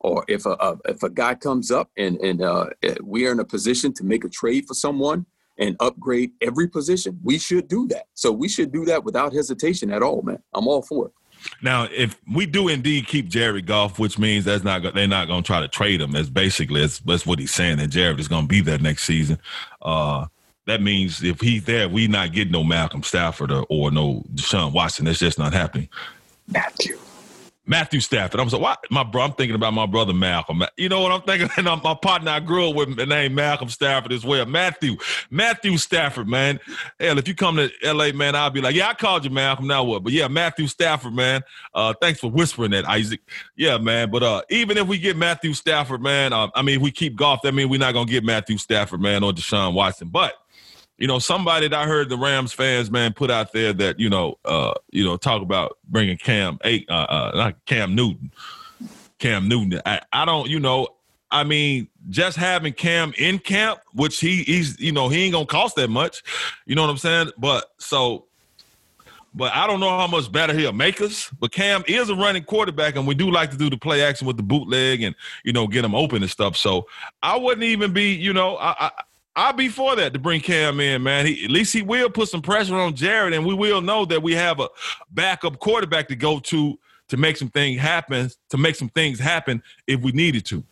[0.00, 2.66] or if a, if a guy comes up and and uh,
[3.02, 5.26] we are in a position to make a trade for someone
[5.58, 8.06] and upgrade every position, we should do that.
[8.14, 10.42] So we should do that without hesitation at all, man.
[10.54, 11.12] I'm all for it.
[11.62, 15.42] Now, if we do indeed keep Jared Goff, which means that's not they're not going
[15.42, 16.12] to try to trade him.
[16.12, 19.04] That's basically that's, that's what he's saying that Jared is going to be there next
[19.04, 19.38] season.
[19.80, 20.26] Uh,
[20.66, 24.72] that means if he's there, we not getting no Malcolm Stafford or, or no Deshaun
[24.72, 25.06] Watson.
[25.06, 25.88] That's just not happening.
[26.48, 26.98] Matthew.
[27.70, 28.40] Matthew Stafford.
[28.40, 29.22] I'm so why my bro.
[29.22, 30.64] I'm thinking about my brother Malcolm.
[30.76, 31.48] You know what I'm thinking?
[31.56, 34.44] And my partner I grew up with the name Malcolm Stafford as well.
[34.44, 34.96] Matthew,
[35.30, 36.58] Matthew Stafford, man.
[36.98, 39.68] Hell, if you come to L.A., man, I'll be like, yeah, I called you Malcolm.
[39.68, 40.02] Now what?
[40.02, 41.42] But yeah, Matthew Stafford, man.
[41.72, 43.20] Uh, thanks for whispering that, Isaac.
[43.56, 44.10] Yeah, man.
[44.10, 47.14] But uh, even if we get Matthew Stafford, man, uh, I mean, if we keep
[47.14, 47.42] Goff.
[47.42, 50.08] That means we're not gonna get Matthew Stafford, man, or Deshaun Watson.
[50.08, 50.34] But
[51.00, 54.10] you know, somebody that I heard the Rams fans, man, put out there that, you
[54.10, 58.30] know, uh, you know, talk about bringing Cam, eight, uh, uh, not Cam Newton,
[59.18, 59.80] Cam Newton.
[59.86, 60.88] I, I don't, you know,
[61.30, 65.46] I mean, just having Cam in camp, which he he's, you know, he ain't gonna
[65.46, 66.22] cost that much.
[66.66, 67.30] You know what I'm saying?
[67.38, 68.26] But so,
[69.32, 71.30] but I don't know how much better he'll make us.
[71.40, 74.26] But Cam is a running quarterback, and we do like to do the play action
[74.26, 76.56] with the bootleg and you know get him open and stuff.
[76.56, 76.88] So
[77.22, 78.90] I wouldn't even be, you know, I, I
[79.36, 81.26] I'll be for that to bring Cam in, man.
[81.26, 84.22] He, at least he will put some pressure on Jared, and we will know that
[84.22, 84.68] we have a
[85.10, 89.62] backup quarterback to go to to make some things happen, to make some things happen
[89.86, 90.62] if we needed to.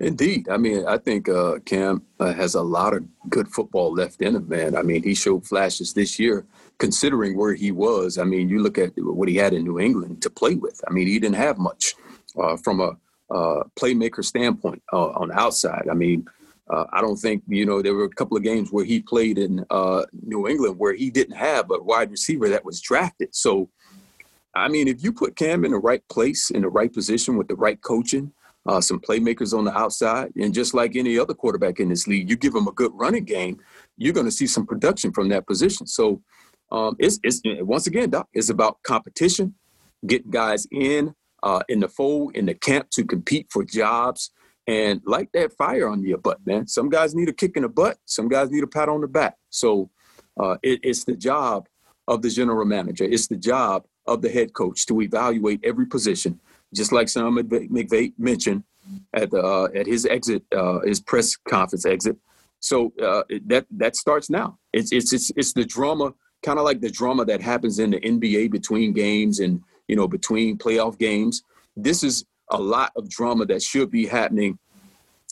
[0.00, 0.48] Indeed.
[0.48, 4.36] I mean, I think uh, Cam uh, has a lot of good football left in
[4.36, 4.76] him, man.
[4.76, 6.44] I mean, he showed flashes this year,
[6.78, 8.18] considering where he was.
[8.18, 10.80] I mean, you look at what he had in New England to play with.
[10.86, 11.94] I mean, he didn't have much
[12.38, 12.96] uh, from a
[13.30, 15.88] uh, playmaker standpoint uh, on the outside.
[15.90, 16.28] I mean,
[16.70, 19.38] uh, I don't think you know there were a couple of games where he played
[19.38, 23.34] in uh, New England where he didn't have a wide receiver that was drafted.
[23.34, 23.70] So,
[24.54, 27.48] I mean, if you put Cam in the right place, in the right position with
[27.48, 28.32] the right coaching,
[28.66, 32.28] uh, some playmakers on the outside, and just like any other quarterback in this league,
[32.28, 33.60] you give him a good running game,
[33.96, 35.86] you're going to see some production from that position.
[35.86, 36.20] So,
[36.72, 39.54] um, it's, it's once again, Doc, it's about competition,
[40.04, 44.32] getting guys in uh, in the fold in the camp to compete for jobs
[44.66, 46.66] and light that fire on your butt, man.
[46.66, 47.98] Some guys need a kick in the butt.
[48.04, 49.36] Some guys need a pat on the back.
[49.50, 49.90] So
[50.38, 51.68] uh, it, it's the job
[52.08, 53.04] of the general manager.
[53.04, 56.40] It's the job of the head coach to evaluate every position,
[56.74, 58.64] just like Sean McVay mentioned
[59.14, 62.16] at the uh, at his exit, uh, his press conference exit.
[62.60, 64.58] So uh, that that starts now.
[64.72, 68.00] It's it's it's it's the drama, kind of like the drama that happens in the
[68.00, 71.42] NBA between games and you know between playoff games.
[71.76, 74.58] This is a lot of drama that should be happening.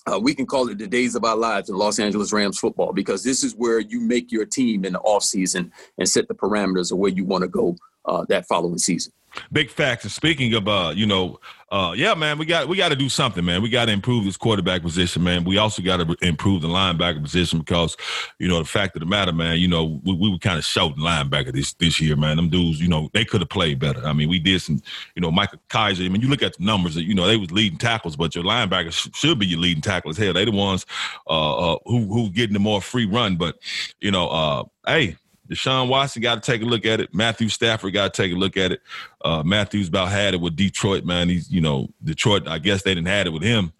[0.07, 2.93] Uh, we can call it the days of our lives in Los Angeles Rams football
[2.93, 6.93] because this is where you make your team in the offseason and set the parameters
[6.93, 9.13] of where you want to go uh, that following season.
[9.53, 10.05] Big facts.
[10.05, 11.41] And speaking of, uh, you know,
[11.71, 13.61] uh, yeah, man, we got we got to do something, man.
[13.61, 15.43] We got to improve this quarterback position, man.
[15.43, 17.97] We also got to improve the linebacker position because,
[18.39, 20.65] you know, the fact of the matter, man, you know, we, we were kind of
[20.65, 22.37] shouting linebacker this this year, man.
[22.37, 24.07] Them dudes, you know, they could have played better.
[24.07, 24.81] I mean, we did some,
[25.17, 26.05] you know, Micah Kiser.
[26.05, 28.45] I mean, you look at the numbers, you know, they was leading tackles, but your
[28.45, 30.17] linebackers sh- should be your leading tackles.
[30.17, 30.87] Hell, they the ones
[31.27, 33.35] uh, uh, who who getting the more free run.
[33.35, 33.57] But
[34.01, 35.17] you know, uh, hey,
[35.49, 37.15] Deshaun Watson got to take a look at it.
[37.15, 38.83] Matthew Stafford got to take a look at it.
[39.23, 41.29] Uh, Matthews about had it with Detroit, man.
[41.29, 43.73] He's, you know, Detroit, I guess they didn't had it with him.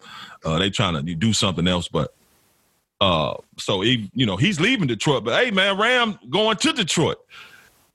[0.43, 2.13] Uh, they trying to do something else, but
[3.01, 5.23] uh, so he, you know, he's leaving Detroit.
[5.23, 7.17] But hey, man, Ram going to Detroit.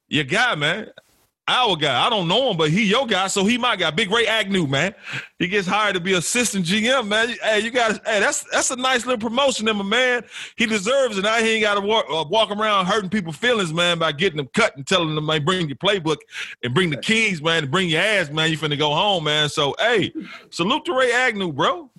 [0.08, 0.90] Your guy, man
[1.50, 2.06] our guy.
[2.06, 3.90] I don't know him, but he your guy, so he my guy.
[3.90, 4.94] Big Ray Agnew, man.
[5.38, 7.34] He gets hired to be assistant GM, man.
[7.42, 10.22] Hey, you got hey, that's that's a nice little promotion, him, man.
[10.56, 11.22] He deserves it.
[11.22, 14.36] Now he ain't got to walk, uh, walk around hurting people's feelings, man, by getting
[14.36, 16.18] them cut and telling them, man, bring your playbook
[16.62, 18.50] and bring the keys, man, and bring your ass, man.
[18.50, 19.48] You finna go home, man.
[19.48, 20.12] So hey,
[20.50, 21.90] salute to Ray Agnew, bro.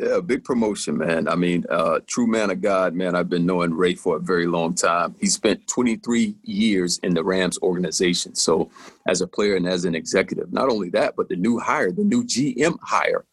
[0.00, 1.28] Yeah, big promotion, man.
[1.28, 3.14] I mean, uh, true man of God, man.
[3.14, 5.14] I've been knowing Ray for a very long time.
[5.20, 8.34] He spent 23 years in the Rams organization.
[8.34, 8.70] So,
[9.06, 12.02] as a player and as an executive, not only that, but the new hire, the
[12.02, 13.26] new GM hire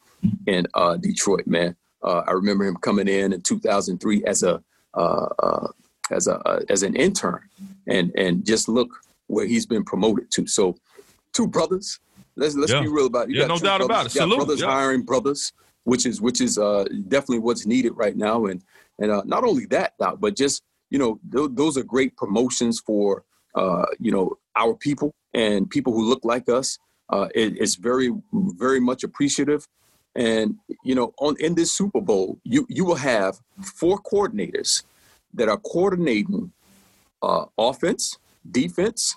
[0.45, 1.73] in uh, Detroit, man.
[2.03, 4.61] Uh, I remember him coming in in 2003 as a
[4.93, 5.67] uh, uh,
[6.11, 7.47] as a uh, as an intern,
[7.87, 8.89] and and just look
[9.27, 10.45] where he's been promoted to.
[10.47, 10.75] So,
[11.31, 11.99] two brothers.
[12.35, 12.81] Let's let's yeah.
[12.81, 13.35] be real about it.
[13.35, 13.85] You yeah, no doubt brothers.
[13.85, 14.11] about it.
[14.11, 14.35] Salute.
[14.35, 14.67] brothers yeah.
[14.67, 15.53] hiring brothers
[15.87, 18.45] which is which is uh, definitely what's needed right now.
[18.47, 18.61] And
[18.99, 22.81] and uh, not only that, Doc, but just you know th- those are great promotions
[22.81, 23.23] for
[23.55, 26.77] uh, you know our people and people who look like us.
[27.09, 29.65] Uh, it, it's very very much appreciative.
[30.13, 34.83] And you know, on in this Super Bowl, you you will have four coordinators
[35.33, 36.51] that are coordinating
[37.21, 38.17] uh, offense,
[38.51, 39.15] defense,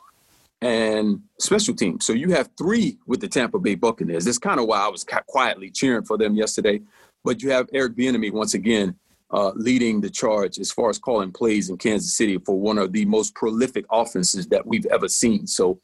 [0.62, 2.04] and special teams.
[2.04, 4.24] So you have three with the Tampa Bay Buccaneers.
[4.24, 6.80] That's kind of why I was quietly cheering for them yesterday.
[7.24, 8.96] But you have Eric Bieniemy once again
[9.30, 12.92] uh, leading the charge as far as calling plays in Kansas City for one of
[12.92, 15.46] the most prolific offenses that we've ever seen.
[15.46, 15.80] So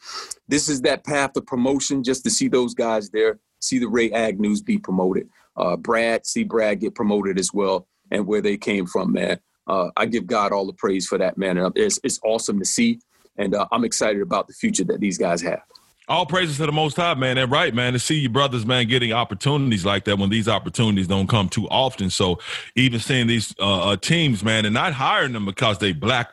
[0.48, 2.02] this is that path of promotion.
[2.02, 6.44] Just to see those guys there, see the Ray Agnews be promoted, uh, Brad, see
[6.44, 9.38] Brad get promoted as well, and where they came from, man.
[9.66, 11.72] Uh, I give God all the praise for that, man.
[11.74, 13.00] It's, it's awesome to see
[13.38, 15.62] and uh, I'm excited about the future that these guys have.
[16.08, 17.36] All praises to the Most High, man.
[17.36, 21.08] And right, man, to see your brothers, man, getting opportunities like that when these opportunities
[21.08, 22.10] don't come too often.
[22.10, 22.38] So
[22.76, 26.30] even seeing these uh, uh, teams, man, and not hiring them because they black,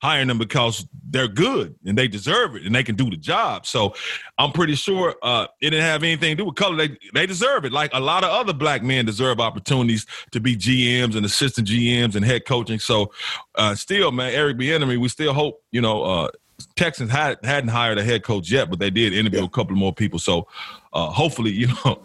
[0.00, 3.66] hiring them because they're good and they deserve it and they can do the job.
[3.66, 3.94] So
[4.38, 6.76] I'm pretty sure uh, it didn't have anything to do with color.
[6.76, 7.72] They they deserve it.
[7.72, 12.14] Like a lot of other black men deserve opportunities to be GMs and assistant GMs
[12.14, 12.78] and head coaching.
[12.78, 13.12] So
[13.56, 16.28] uh, still, man, Eric Bieniemy, we still hope you know uh,
[16.76, 19.46] Texans had hadn't hired a head coach yet, but they did interview yeah.
[19.46, 20.18] a couple more people.
[20.18, 20.46] So
[20.92, 22.00] uh, hopefully, you know,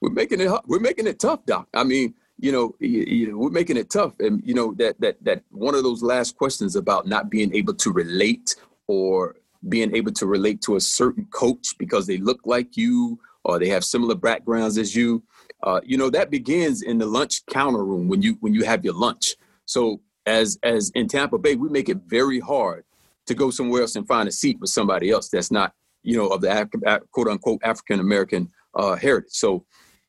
[0.00, 1.68] we're making it we're making it tough, Doc.
[1.74, 5.22] I mean, you know, you, you, we're making it tough, and you know that that
[5.24, 8.56] that one of those last questions about not being able to relate
[8.88, 9.36] or
[9.68, 13.68] being able to relate to a certain coach because they look like you or they
[13.68, 15.22] have similar backgrounds as you.
[15.62, 18.84] Uh, you know that begins in the lunch counter room when you when you have
[18.84, 19.36] your lunch.
[19.66, 22.84] So as as in Tampa Bay, we make it very hard
[23.26, 26.28] to go somewhere else and find a seat with somebody else that's not, you know,
[26.28, 29.32] of the quote unquote African American uh, heritage.
[29.32, 29.64] So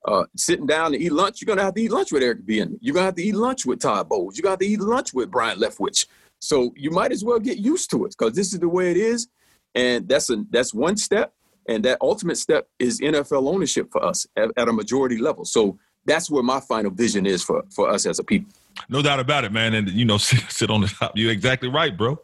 [0.05, 2.77] uh, sitting down to eat lunch, you're gonna have to eat lunch with Eric Bieniemy.
[2.81, 4.37] You're gonna have to eat lunch with Todd Bowles.
[4.37, 6.07] You got to eat lunch with Byron Leftwich.
[6.39, 8.97] So you might as well get used to it because this is the way it
[8.97, 9.27] is,
[9.75, 11.33] and that's a that's one step.
[11.69, 15.45] And that ultimate step is NFL ownership for us at, at a majority level.
[15.45, 18.51] So that's where my final vision is for for us as a people.
[18.89, 19.73] No doubt about it, man.
[19.73, 21.13] And you know, sit, sit, on the top.
[21.15, 22.19] You're exactly right, bro.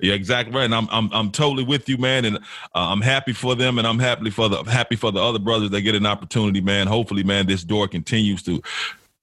[0.00, 0.64] You're exactly right.
[0.64, 2.24] And I'm I'm I'm totally with you, man.
[2.24, 2.40] And uh,
[2.74, 5.82] I'm happy for them, and I'm happy for the happy for the other brothers that
[5.82, 6.86] get an opportunity, man.
[6.86, 8.62] Hopefully, man, this door continues to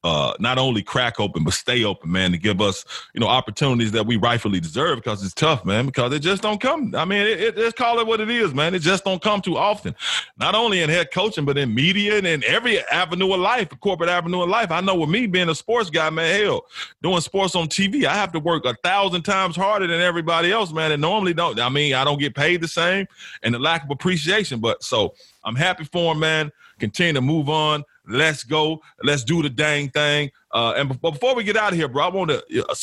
[0.05, 3.91] uh, not only crack open but stay open, man, to give us you know opportunities
[3.91, 5.87] that we rightfully deserve because it's tough, man.
[5.87, 6.93] Because it just don't come.
[6.93, 8.75] I mean, it, it, let's call it what it is, man.
[8.75, 9.95] It just don't come too often.
[10.37, 14.11] Not only in head coaching, but in media and in every avenue of life, corporate
[14.11, 14.69] avenue of life.
[14.69, 16.67] I know with me being a sports guy, man, hell,
[17.01, 20.71] doing sports on TV, I have to work a thousand times harder than everybody else,
[20.71, 20.91] man.
[20.91, 21.59] And normally don't.
[21.59, 23.07] I mean, I don't get paid the same,
[23.41, 24.59] and the lack of appreciation.
[24.59, 26.51] But so I'm happy for him, man.
[26.77, 27.83] Continue to move on.
[28.07, 28.81] Let's go.
[29.03, 30.31] Let's do the dang thing.
[30.51, 32.75] Uh, and before we get out of here, bro, I want to a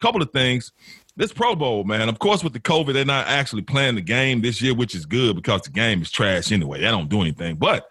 [0.00, 0.72] couple of things.
[1.16, 2.10] This Pro Bowl, man.
[2.10, 5.06] Of course, with the COVID, they're not actually playing the game this year, which is
[5.06, 6.80] good because the game is trash anyway.
[6.80, 7.90] They don't do anything, but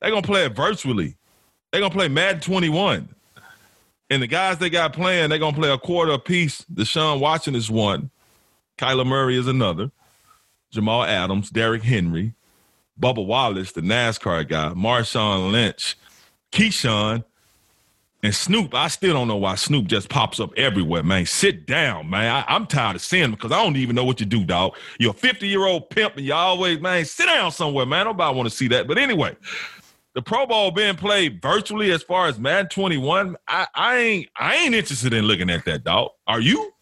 [0.00, 1.16] they're gonna play it virtually.
[1.72, 3.08] They're gonna play Madden 21,
[4.10, 6.66] and the guys they got playing, they're gonna play a quarter apiece.
[6.72, 8.10] Deshaun Watson is one.
[8.76, 9.90] Kyler Murray is another.
[10.70, 12.34] Jamal Adams, Derrick Henry,
[13.00, 15.96] Bubba Wallace, the NASCAR guy, Marshawn Lynch,
[16.52, 17.24] Keyshawn,
[18.22, 18.74] and Snoop.
[18.74, 21.26] I still don't know why Snoop just pops up everywhere, man.
[21.26, 22.44] Sit down, man.
[22.48, 24.76] I, am tired of seeing him because I don't even know what you do, dog.
[24.98, 28.06] You're a 50 year old pimp, and you always, man, sit down somewhere, man.
[28.06, 28.88] Nobody want to see that.
[28.88, 29.36] But anyway,
[30.14, 34.56] the Pro Bowl being played virtually as far as Madden 21, I, I ain't I
[34.56, 36.12] ain't interested in looking at that, dog.
[36.26, 36.72] Are you?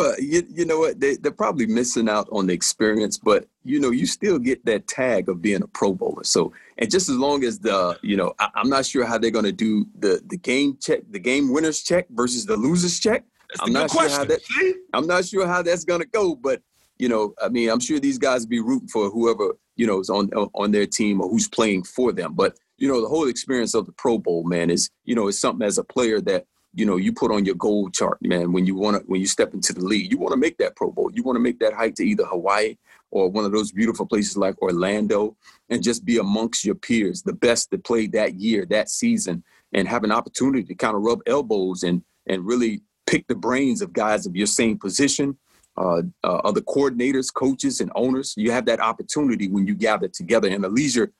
[0.00, 0.98] Well, you, you know what?
[0.98, 4.88] They, they're probably missing out on the experience, but you know, you still get that
[4.88, 6.24] tag of being a Pro Bowler.
[6.24, 9.30] So, and just as long as the, you know, I, am not sure how they're
[9.30, 13.24] going to do the the game check, the game winners check versus the losers check.
[13.50, 14.10] That's I'm not question.
[14.10, 14.74] sure how that.
[14.94, 16.62] I'm not sure how that's going to go, but
[16.98, 20.08] you know, I mean, I'm sure these guys be rooting for whoever you know is
[20.08, 22.32] on on their team or who's playing for them.
[22.32, 25.38] But you know, the whole experience of the Pro Bowl, man, is you know, is
[25.38, 28.66] something as a player that you know you put on your goal chart man when
[28.66, 30.90] you want to when you step into the league you want to make that pro
[30.90, 32.76] bowl you want to make that hike to either hawaii
[33.10, 35.36] or one of those beautiful places like orlando
[35.68, 39.88] and just be amongst your peers the best that played that year that season and
[39.88, 43.92] have an opportunity to kind of rub elbows and and really pick the brains of
[43.92, 45.36] guys of your same position,
[45.76, 48.34] uh, uh, other coordinators, coaches, and owners.
[48.36, 51.12] You have that opportunity when you gather together in a leisure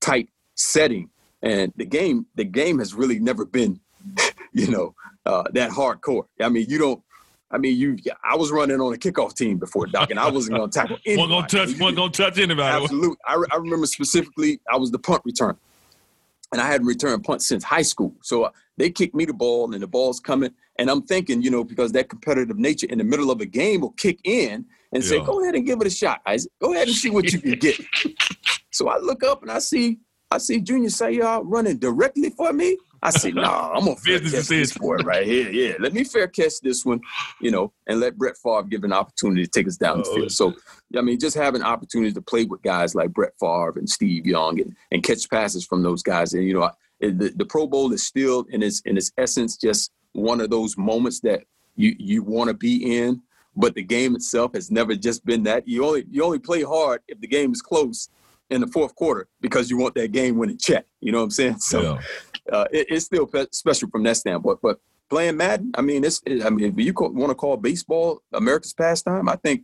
[0.00, 1.08] type setting.
[1.42, 3.80] And the game, the game has really never been,
[4.52, 4.94] you know,
[5.26, 6.24] uh, that hardcore.
[6.40, 7.02] I mean, you don't.
[7.50, 7.96] I mean, you.
[8.22, 10.98] I was running on a kickoff team before, Doc, and I wasn't going to tackle
[11.06, 11.32] anybody.
[11.32, 11.78] One gonna touch.
[11.78, 12.82] One gonna touch anybody.
[12.82, 13.16] Absolutely.
[13.26, 15.56] I, I remember specifically, I was the punt return,
[16.52, 18.14] and I hadn't returned punt since high school.
[18.22, 21.50] So uh, they kicked me the ball, and the ball's coming, and I'm thinking, you
[21.50, 25.02] know, because that competitive nature in the middle of a game will kick in and
[25.02, 25.08] yeah.
[25.08, 26.52] say, "Go ahead and give it a shot, Isaac.
[26.60, 27.80] Go ahead and see what you can get."
[28.70, 32.76] so I look up and I see I see Junior Seau running directly for me.
[33.02, 35.50] I said, no, nah, I'm gonna fair catch this boy right here.
[35.50, 37.00] Yeah, let me fair catch this one,
[37.40, 40.14] you know, and let Brett Favre give an opportunity to take us down the oh,
[40.14, 40.32] field.
[40.32, 40.54] So,
[40.96, 44.60] I mean, just having opportunities to play with guys like Brett Favre and Steve Young
[44.60, 46.34] and, and catch passes from those guys.
[46.34, 49.92] And, you know, the, the Pro Bowl is still in its, in its essence just
[50.12, 51.44] one of those moments that
[51.76, 53.22] you, you want to be in.
[53.54, 55.66] But the game itself has never just been that.
[55.66, 58.08] You only you only play hard if the game is close
[58.50, 60.86] in the fourth quarter because you want that game winning check.
[61.00, 61.56] You know what I'm saying?
[61.60, 62.00] So yeah
[62.52, 64.58] uh, it, it's still special from that standpoint.
[64.62, 68.22] But playing Madden, I mean, it's it, I mean, if you want to call baseball
[68.32, 69.62] America's pastime, I think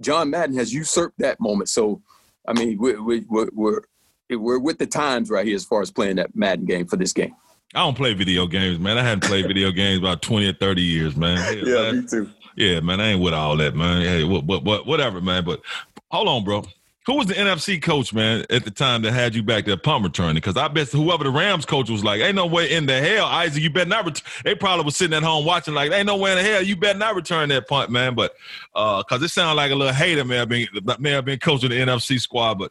[0.00, 1.68] John Madden has usurped that moment.
[1.68, 2.02] So,
[2.46, 3.82] I mean, we're we're we're,
[4.30, 7.12] we're with the times right here as far as playing that Madden game for this
[7.12, 7.34] game.
[7.74, 8.98] I don't play video games, man.
[8.98, 11.38] I haven't played video games about twenty or thirty years, man.
[11.64, 12.30] Yeah, yeah me too.
[12.54, 14.02] Yeah, man, I ain't with all that, man.
[14.02, 15.42] Hey, what, what, what, whatever, man.
[15.44, 15.62] But
[16.10, 16.64] hold on, bro.
[17.06, 20.04] Who was the NFC coach, man, at the time that had you back there punt
[20.04, 20.36] returning?
[20.36, 23.26] Because I bet whoever the Rams coach was like, ain't no way in the hell,
[23.26, 24.04] Isaac, you better not.
[24.06, 24.22] Ret-.
[24.44, 26.76] They probably was sitting at home watching like, ain't no way in the hell, you
[26.76, 28.14] better not return that punt, man.
[28.14, 28.36] But
[28.72, 30.68] because uh, it sounded like a little hater may have been
[31.00, 32.70] may have been coaching the NFC squad, but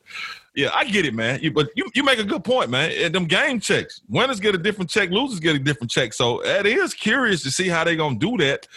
[0.55, 1.41] yeah, I get it, man.
[1.41, 2.91] You, but you, you make a good point, man.
[2.91, 6.13] And them game checks, winners get a different check, losers get a different check.
[6.13, 8.67] So it is curious to see how they gonna do that,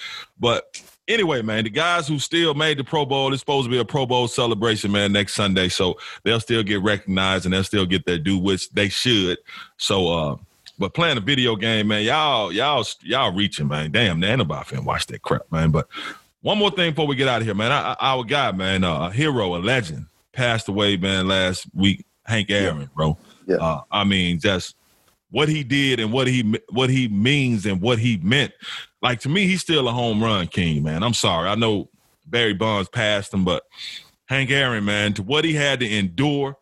[0.40, 3.78] but anyway, man, the guys who still made the Pro Bowl, it's supposed to be
[3.78, 5.68] a Pro Bowl celebration, man, next Sunday.
[5.68, 9.38] So they'll still get recognized and they'll still get their due, which they should.
[9.76, 10.36] So, uh,
[10.78, 13.92] but playing a video game, man, y'all, y'all, y'all reaching, man.
[13.92, 15.70] Damn, man, nobody finna watch that crap, man.
[15.70, 15.88] But
[16.42, 17.70] one more thing before we get out of here, man.
[17.70, 22.04] I, I, our guy, man, uh, a hero, a legend, passed away, man, last week.
[22.26, 22.86] Hank Aaron, yeah.
[22.94, 23.18] bro.
[23.46, 23.56] Yeah.
[23.56, 24.76] Uh, I mean, just
[25.30, 28.52] what he did and what he what he means and what he meant.
[29.04, 31.02] Like to me, he's still a home run king, man.
[31.02, 31.50] I'm sorry.
[31.50, 31.90] I know
[32.26, 33.62] Barry Bonds passed him, but
[34.24, 36.56] Hank Aaron, man, to what he had to endure,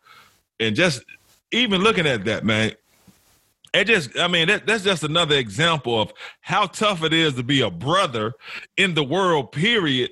[0.59, 1.05] and just
[1.53, 2.73] even looking at that, man,
[3.73, 7.43] it just, I mean, that, that's just another example of how tough it is to
[7.43, 8.33] be a brother
[8.77, 10.11] in the world, period.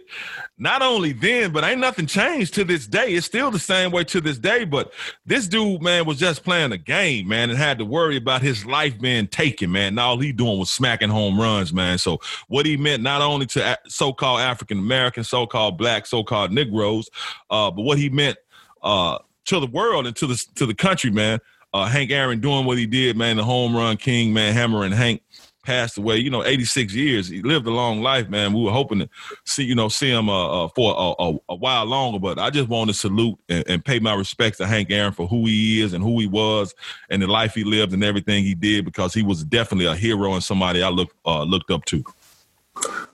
[0.57, 3.13] Not only then, but ain't nothing changed to this day.
[3.13, 4.65] It's still the same way to this day.
[4.65, 4.91] But
[5.27, 8.65] this dude, man, was just playing a game, man, and had to worry about his
[8.65, 9.89] life being taken, man.
[9.89, 11.99] And all he doing was smacking home runs, man.
[11.99, 17.09] So what he meant not only to so-called African American, so-called black, so-called Negroes,
[17.51, 18.37] uh, but what he meant
[18.81, 21.39] uh, to the world and to the to the country, man
[21.73, 25.21] uh, Hank Aaron doing what he did, man, the home run king, man, Hammerin' Hank
[25.63, 26.17] passed away.
[26.17, 27.27] You know, 86 years.
[27.27, 28.53] He lived a long life, man.
[28.53, 29.09] We were hoping to
[29.45, 32.19] see, you know, see him uh, uh, for a, a, a, while longer.
[32.19, 35.27] But I just want to salute and, and, pay my respects to Hank Aaron for
[35.27, 36.73] who he is and who he was
[37.09, 40.33] and the life he lived and everything he did because he was definitely a hero
[40.33, 42.03] and somebody I look uh, looked up to.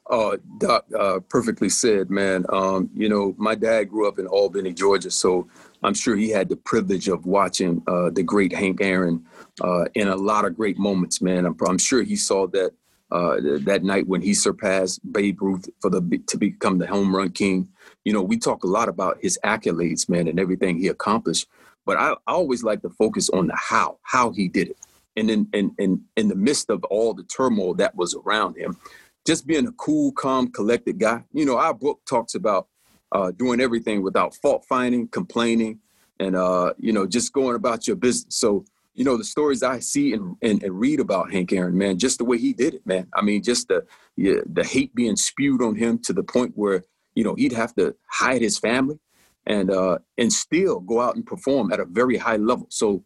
[0.09, 2.45] Uh, Doc, uh, perfectly said, man.
[2.49, 5.47] Um, you know, my dad grew up in Albany, Georgia, so
[5.83, 9.25] I'm sure he had the privilege of watching uh, the great Hank Aaron
[9.61, 11.45] uh, in a lot of great moments, man.
[11.45, 12.71] I'm, I'm sure he saw that
[13.09, 17.31] uh, that night when he surpassed Babe Ruth for the to become the home run
[17.31, 17.69] king.
[18.03, 21.47] You know, we talk a lot about his accolades, man, and everything he accomplished.
[21.85, 24.77] But I, I always like to focus on the how, how he did it,
[25.15, 28.77] and in, in in in the midst of all the turmoil that was around him,
[29.25, 31.23] just being a cool, calm, collected guy.
[31.31, 32.67] You know, our book talks about
[33.11, 35.79] uh, doing everything without fault finding, complaining,
[36.19, 38.35] and uh, you know, just going about your business.
[38.35, 41.99] So, you know, the stories I see and, and, and, read about Hank Aaron, man,
[41.99, 43.07] just the way he did it, man.
[43.13, 43.85] I mean, just the
[44.17, 46.83] the hate being spewed on him to the point where
[47.13, 48.99] you know he'd have to hide his family
[49.45, 52.67] and uh, and still go out and perform at a very high level.
[52.69, 53.03] So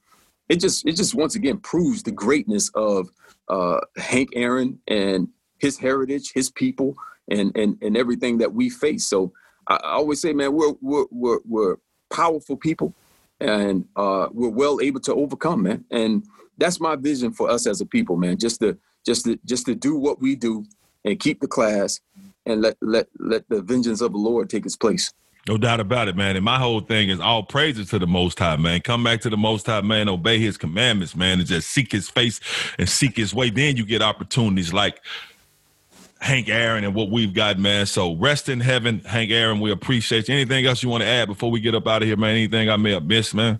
[0.49, 3.09] it just it just once again proves the greatness of
[3.47, 5.27] uh, Hank Aaron and
[5.59, 6.95] his heritage, his people,
[7.29, 9.07] and and and everything that we face.
[9.07, 9.33] So
[9.77, 11.75] I, always say, man, we're we're we're, we're
[12.11, 12.93] powerful people,
[13.39, 15.85] and uh, we're well able to overcome, man.
[15.91, 16.23] And
[16.57, 18.37] that's my vision for us as a people, man.
[18.37, 20.65] Just to just to just to do what we do
[21.05, 21.99] and keep the class,
[22.45, 25.11] and let let let the vengeance of the Lord take its place.
[25.47, 26.35] No doubt about it, man.
[26.35, 28.79] And my whole thing is all praises to the Most High, man.
[28.81, 30.07] Come back to the Most High, man.
[30.07, 32.39] Obey His commandments, man, and just seek His face
[32.77, 33.49] and seek His way.
[33.49, 35.01] Then you get opportunities like
[36.21, 37.87] Hank Aaron and what we've got, man.
[37.87, 39.59] So rest in heaven, Hank Aaron.
[39.59, 40.35] We appreciate you.
[40.35, 42.31] Anything else you want to add before we get up out of here, man?
[42.35, 43.59] Anything I may have missed, man?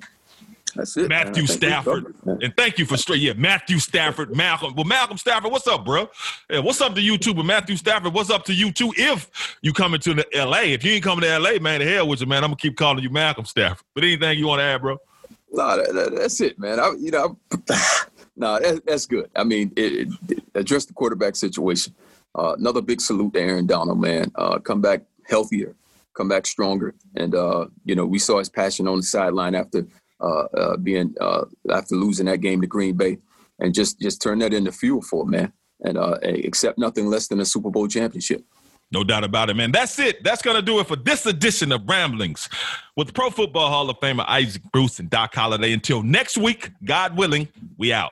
[0.76, 1.10] That's it.
[1.10, 2.14] Matthew Stafford.
[2.26, 3.20] and thank you for straight.
[3.20, 4.74] Yeah, Matthew Stafford, Malcolm.
[4.76, 6.08] Well, Malcolm Stafford, what's up, bro?
[6.50, 7.34] Yeah, what's up to you too?
[7.34, 8.94] But Matthew Stafford, what's up to you too?
[8.96, 12.08] If you coming to the LA, if you ain't coming to LA, man, the hell
[12.08, 12.44] with you, man.
[12.44, 13.86] I'm gonna keep calling you Malcolm Stafford.
[13.96, 14.98] But anything you want to add, bro?
[15.52, 16.80] No, that, that, that's it, man.
[16.80, 17.38] I, you know,
[18.38, 19.30] no, that, that's good.
[19.36, 21.94] I mean, it, it, address the quarterback situation.
[22.36, 24.32] Uh, another big salute to Aaron Donald, man.
[24.36, 25.76] Uh, come back healthier,
[26.16, 29.86] come back stronger, and uh, you know we saw his passion on the sideline after
[30.22, 31.14] uh, uh, being
[31.70, 33.18] after losing that game to Green Bay,
[33.60, 37.40] and just just turn that into fuel for him, man, and accept nothing less than
[37.42, 38.44] a Super Bowl championship.
[38.94, 39.72] No doubt about it, man.
[39.72, 40.22] That's it.
[40.24, 42.50] That's going to do it for this edition of Ramblings
[42.98, 45.72] with Pro Football Hall of Famer Isaac Bruce and Doc Holliday.
[45.72, 48.12] Until next week, God willing, we out.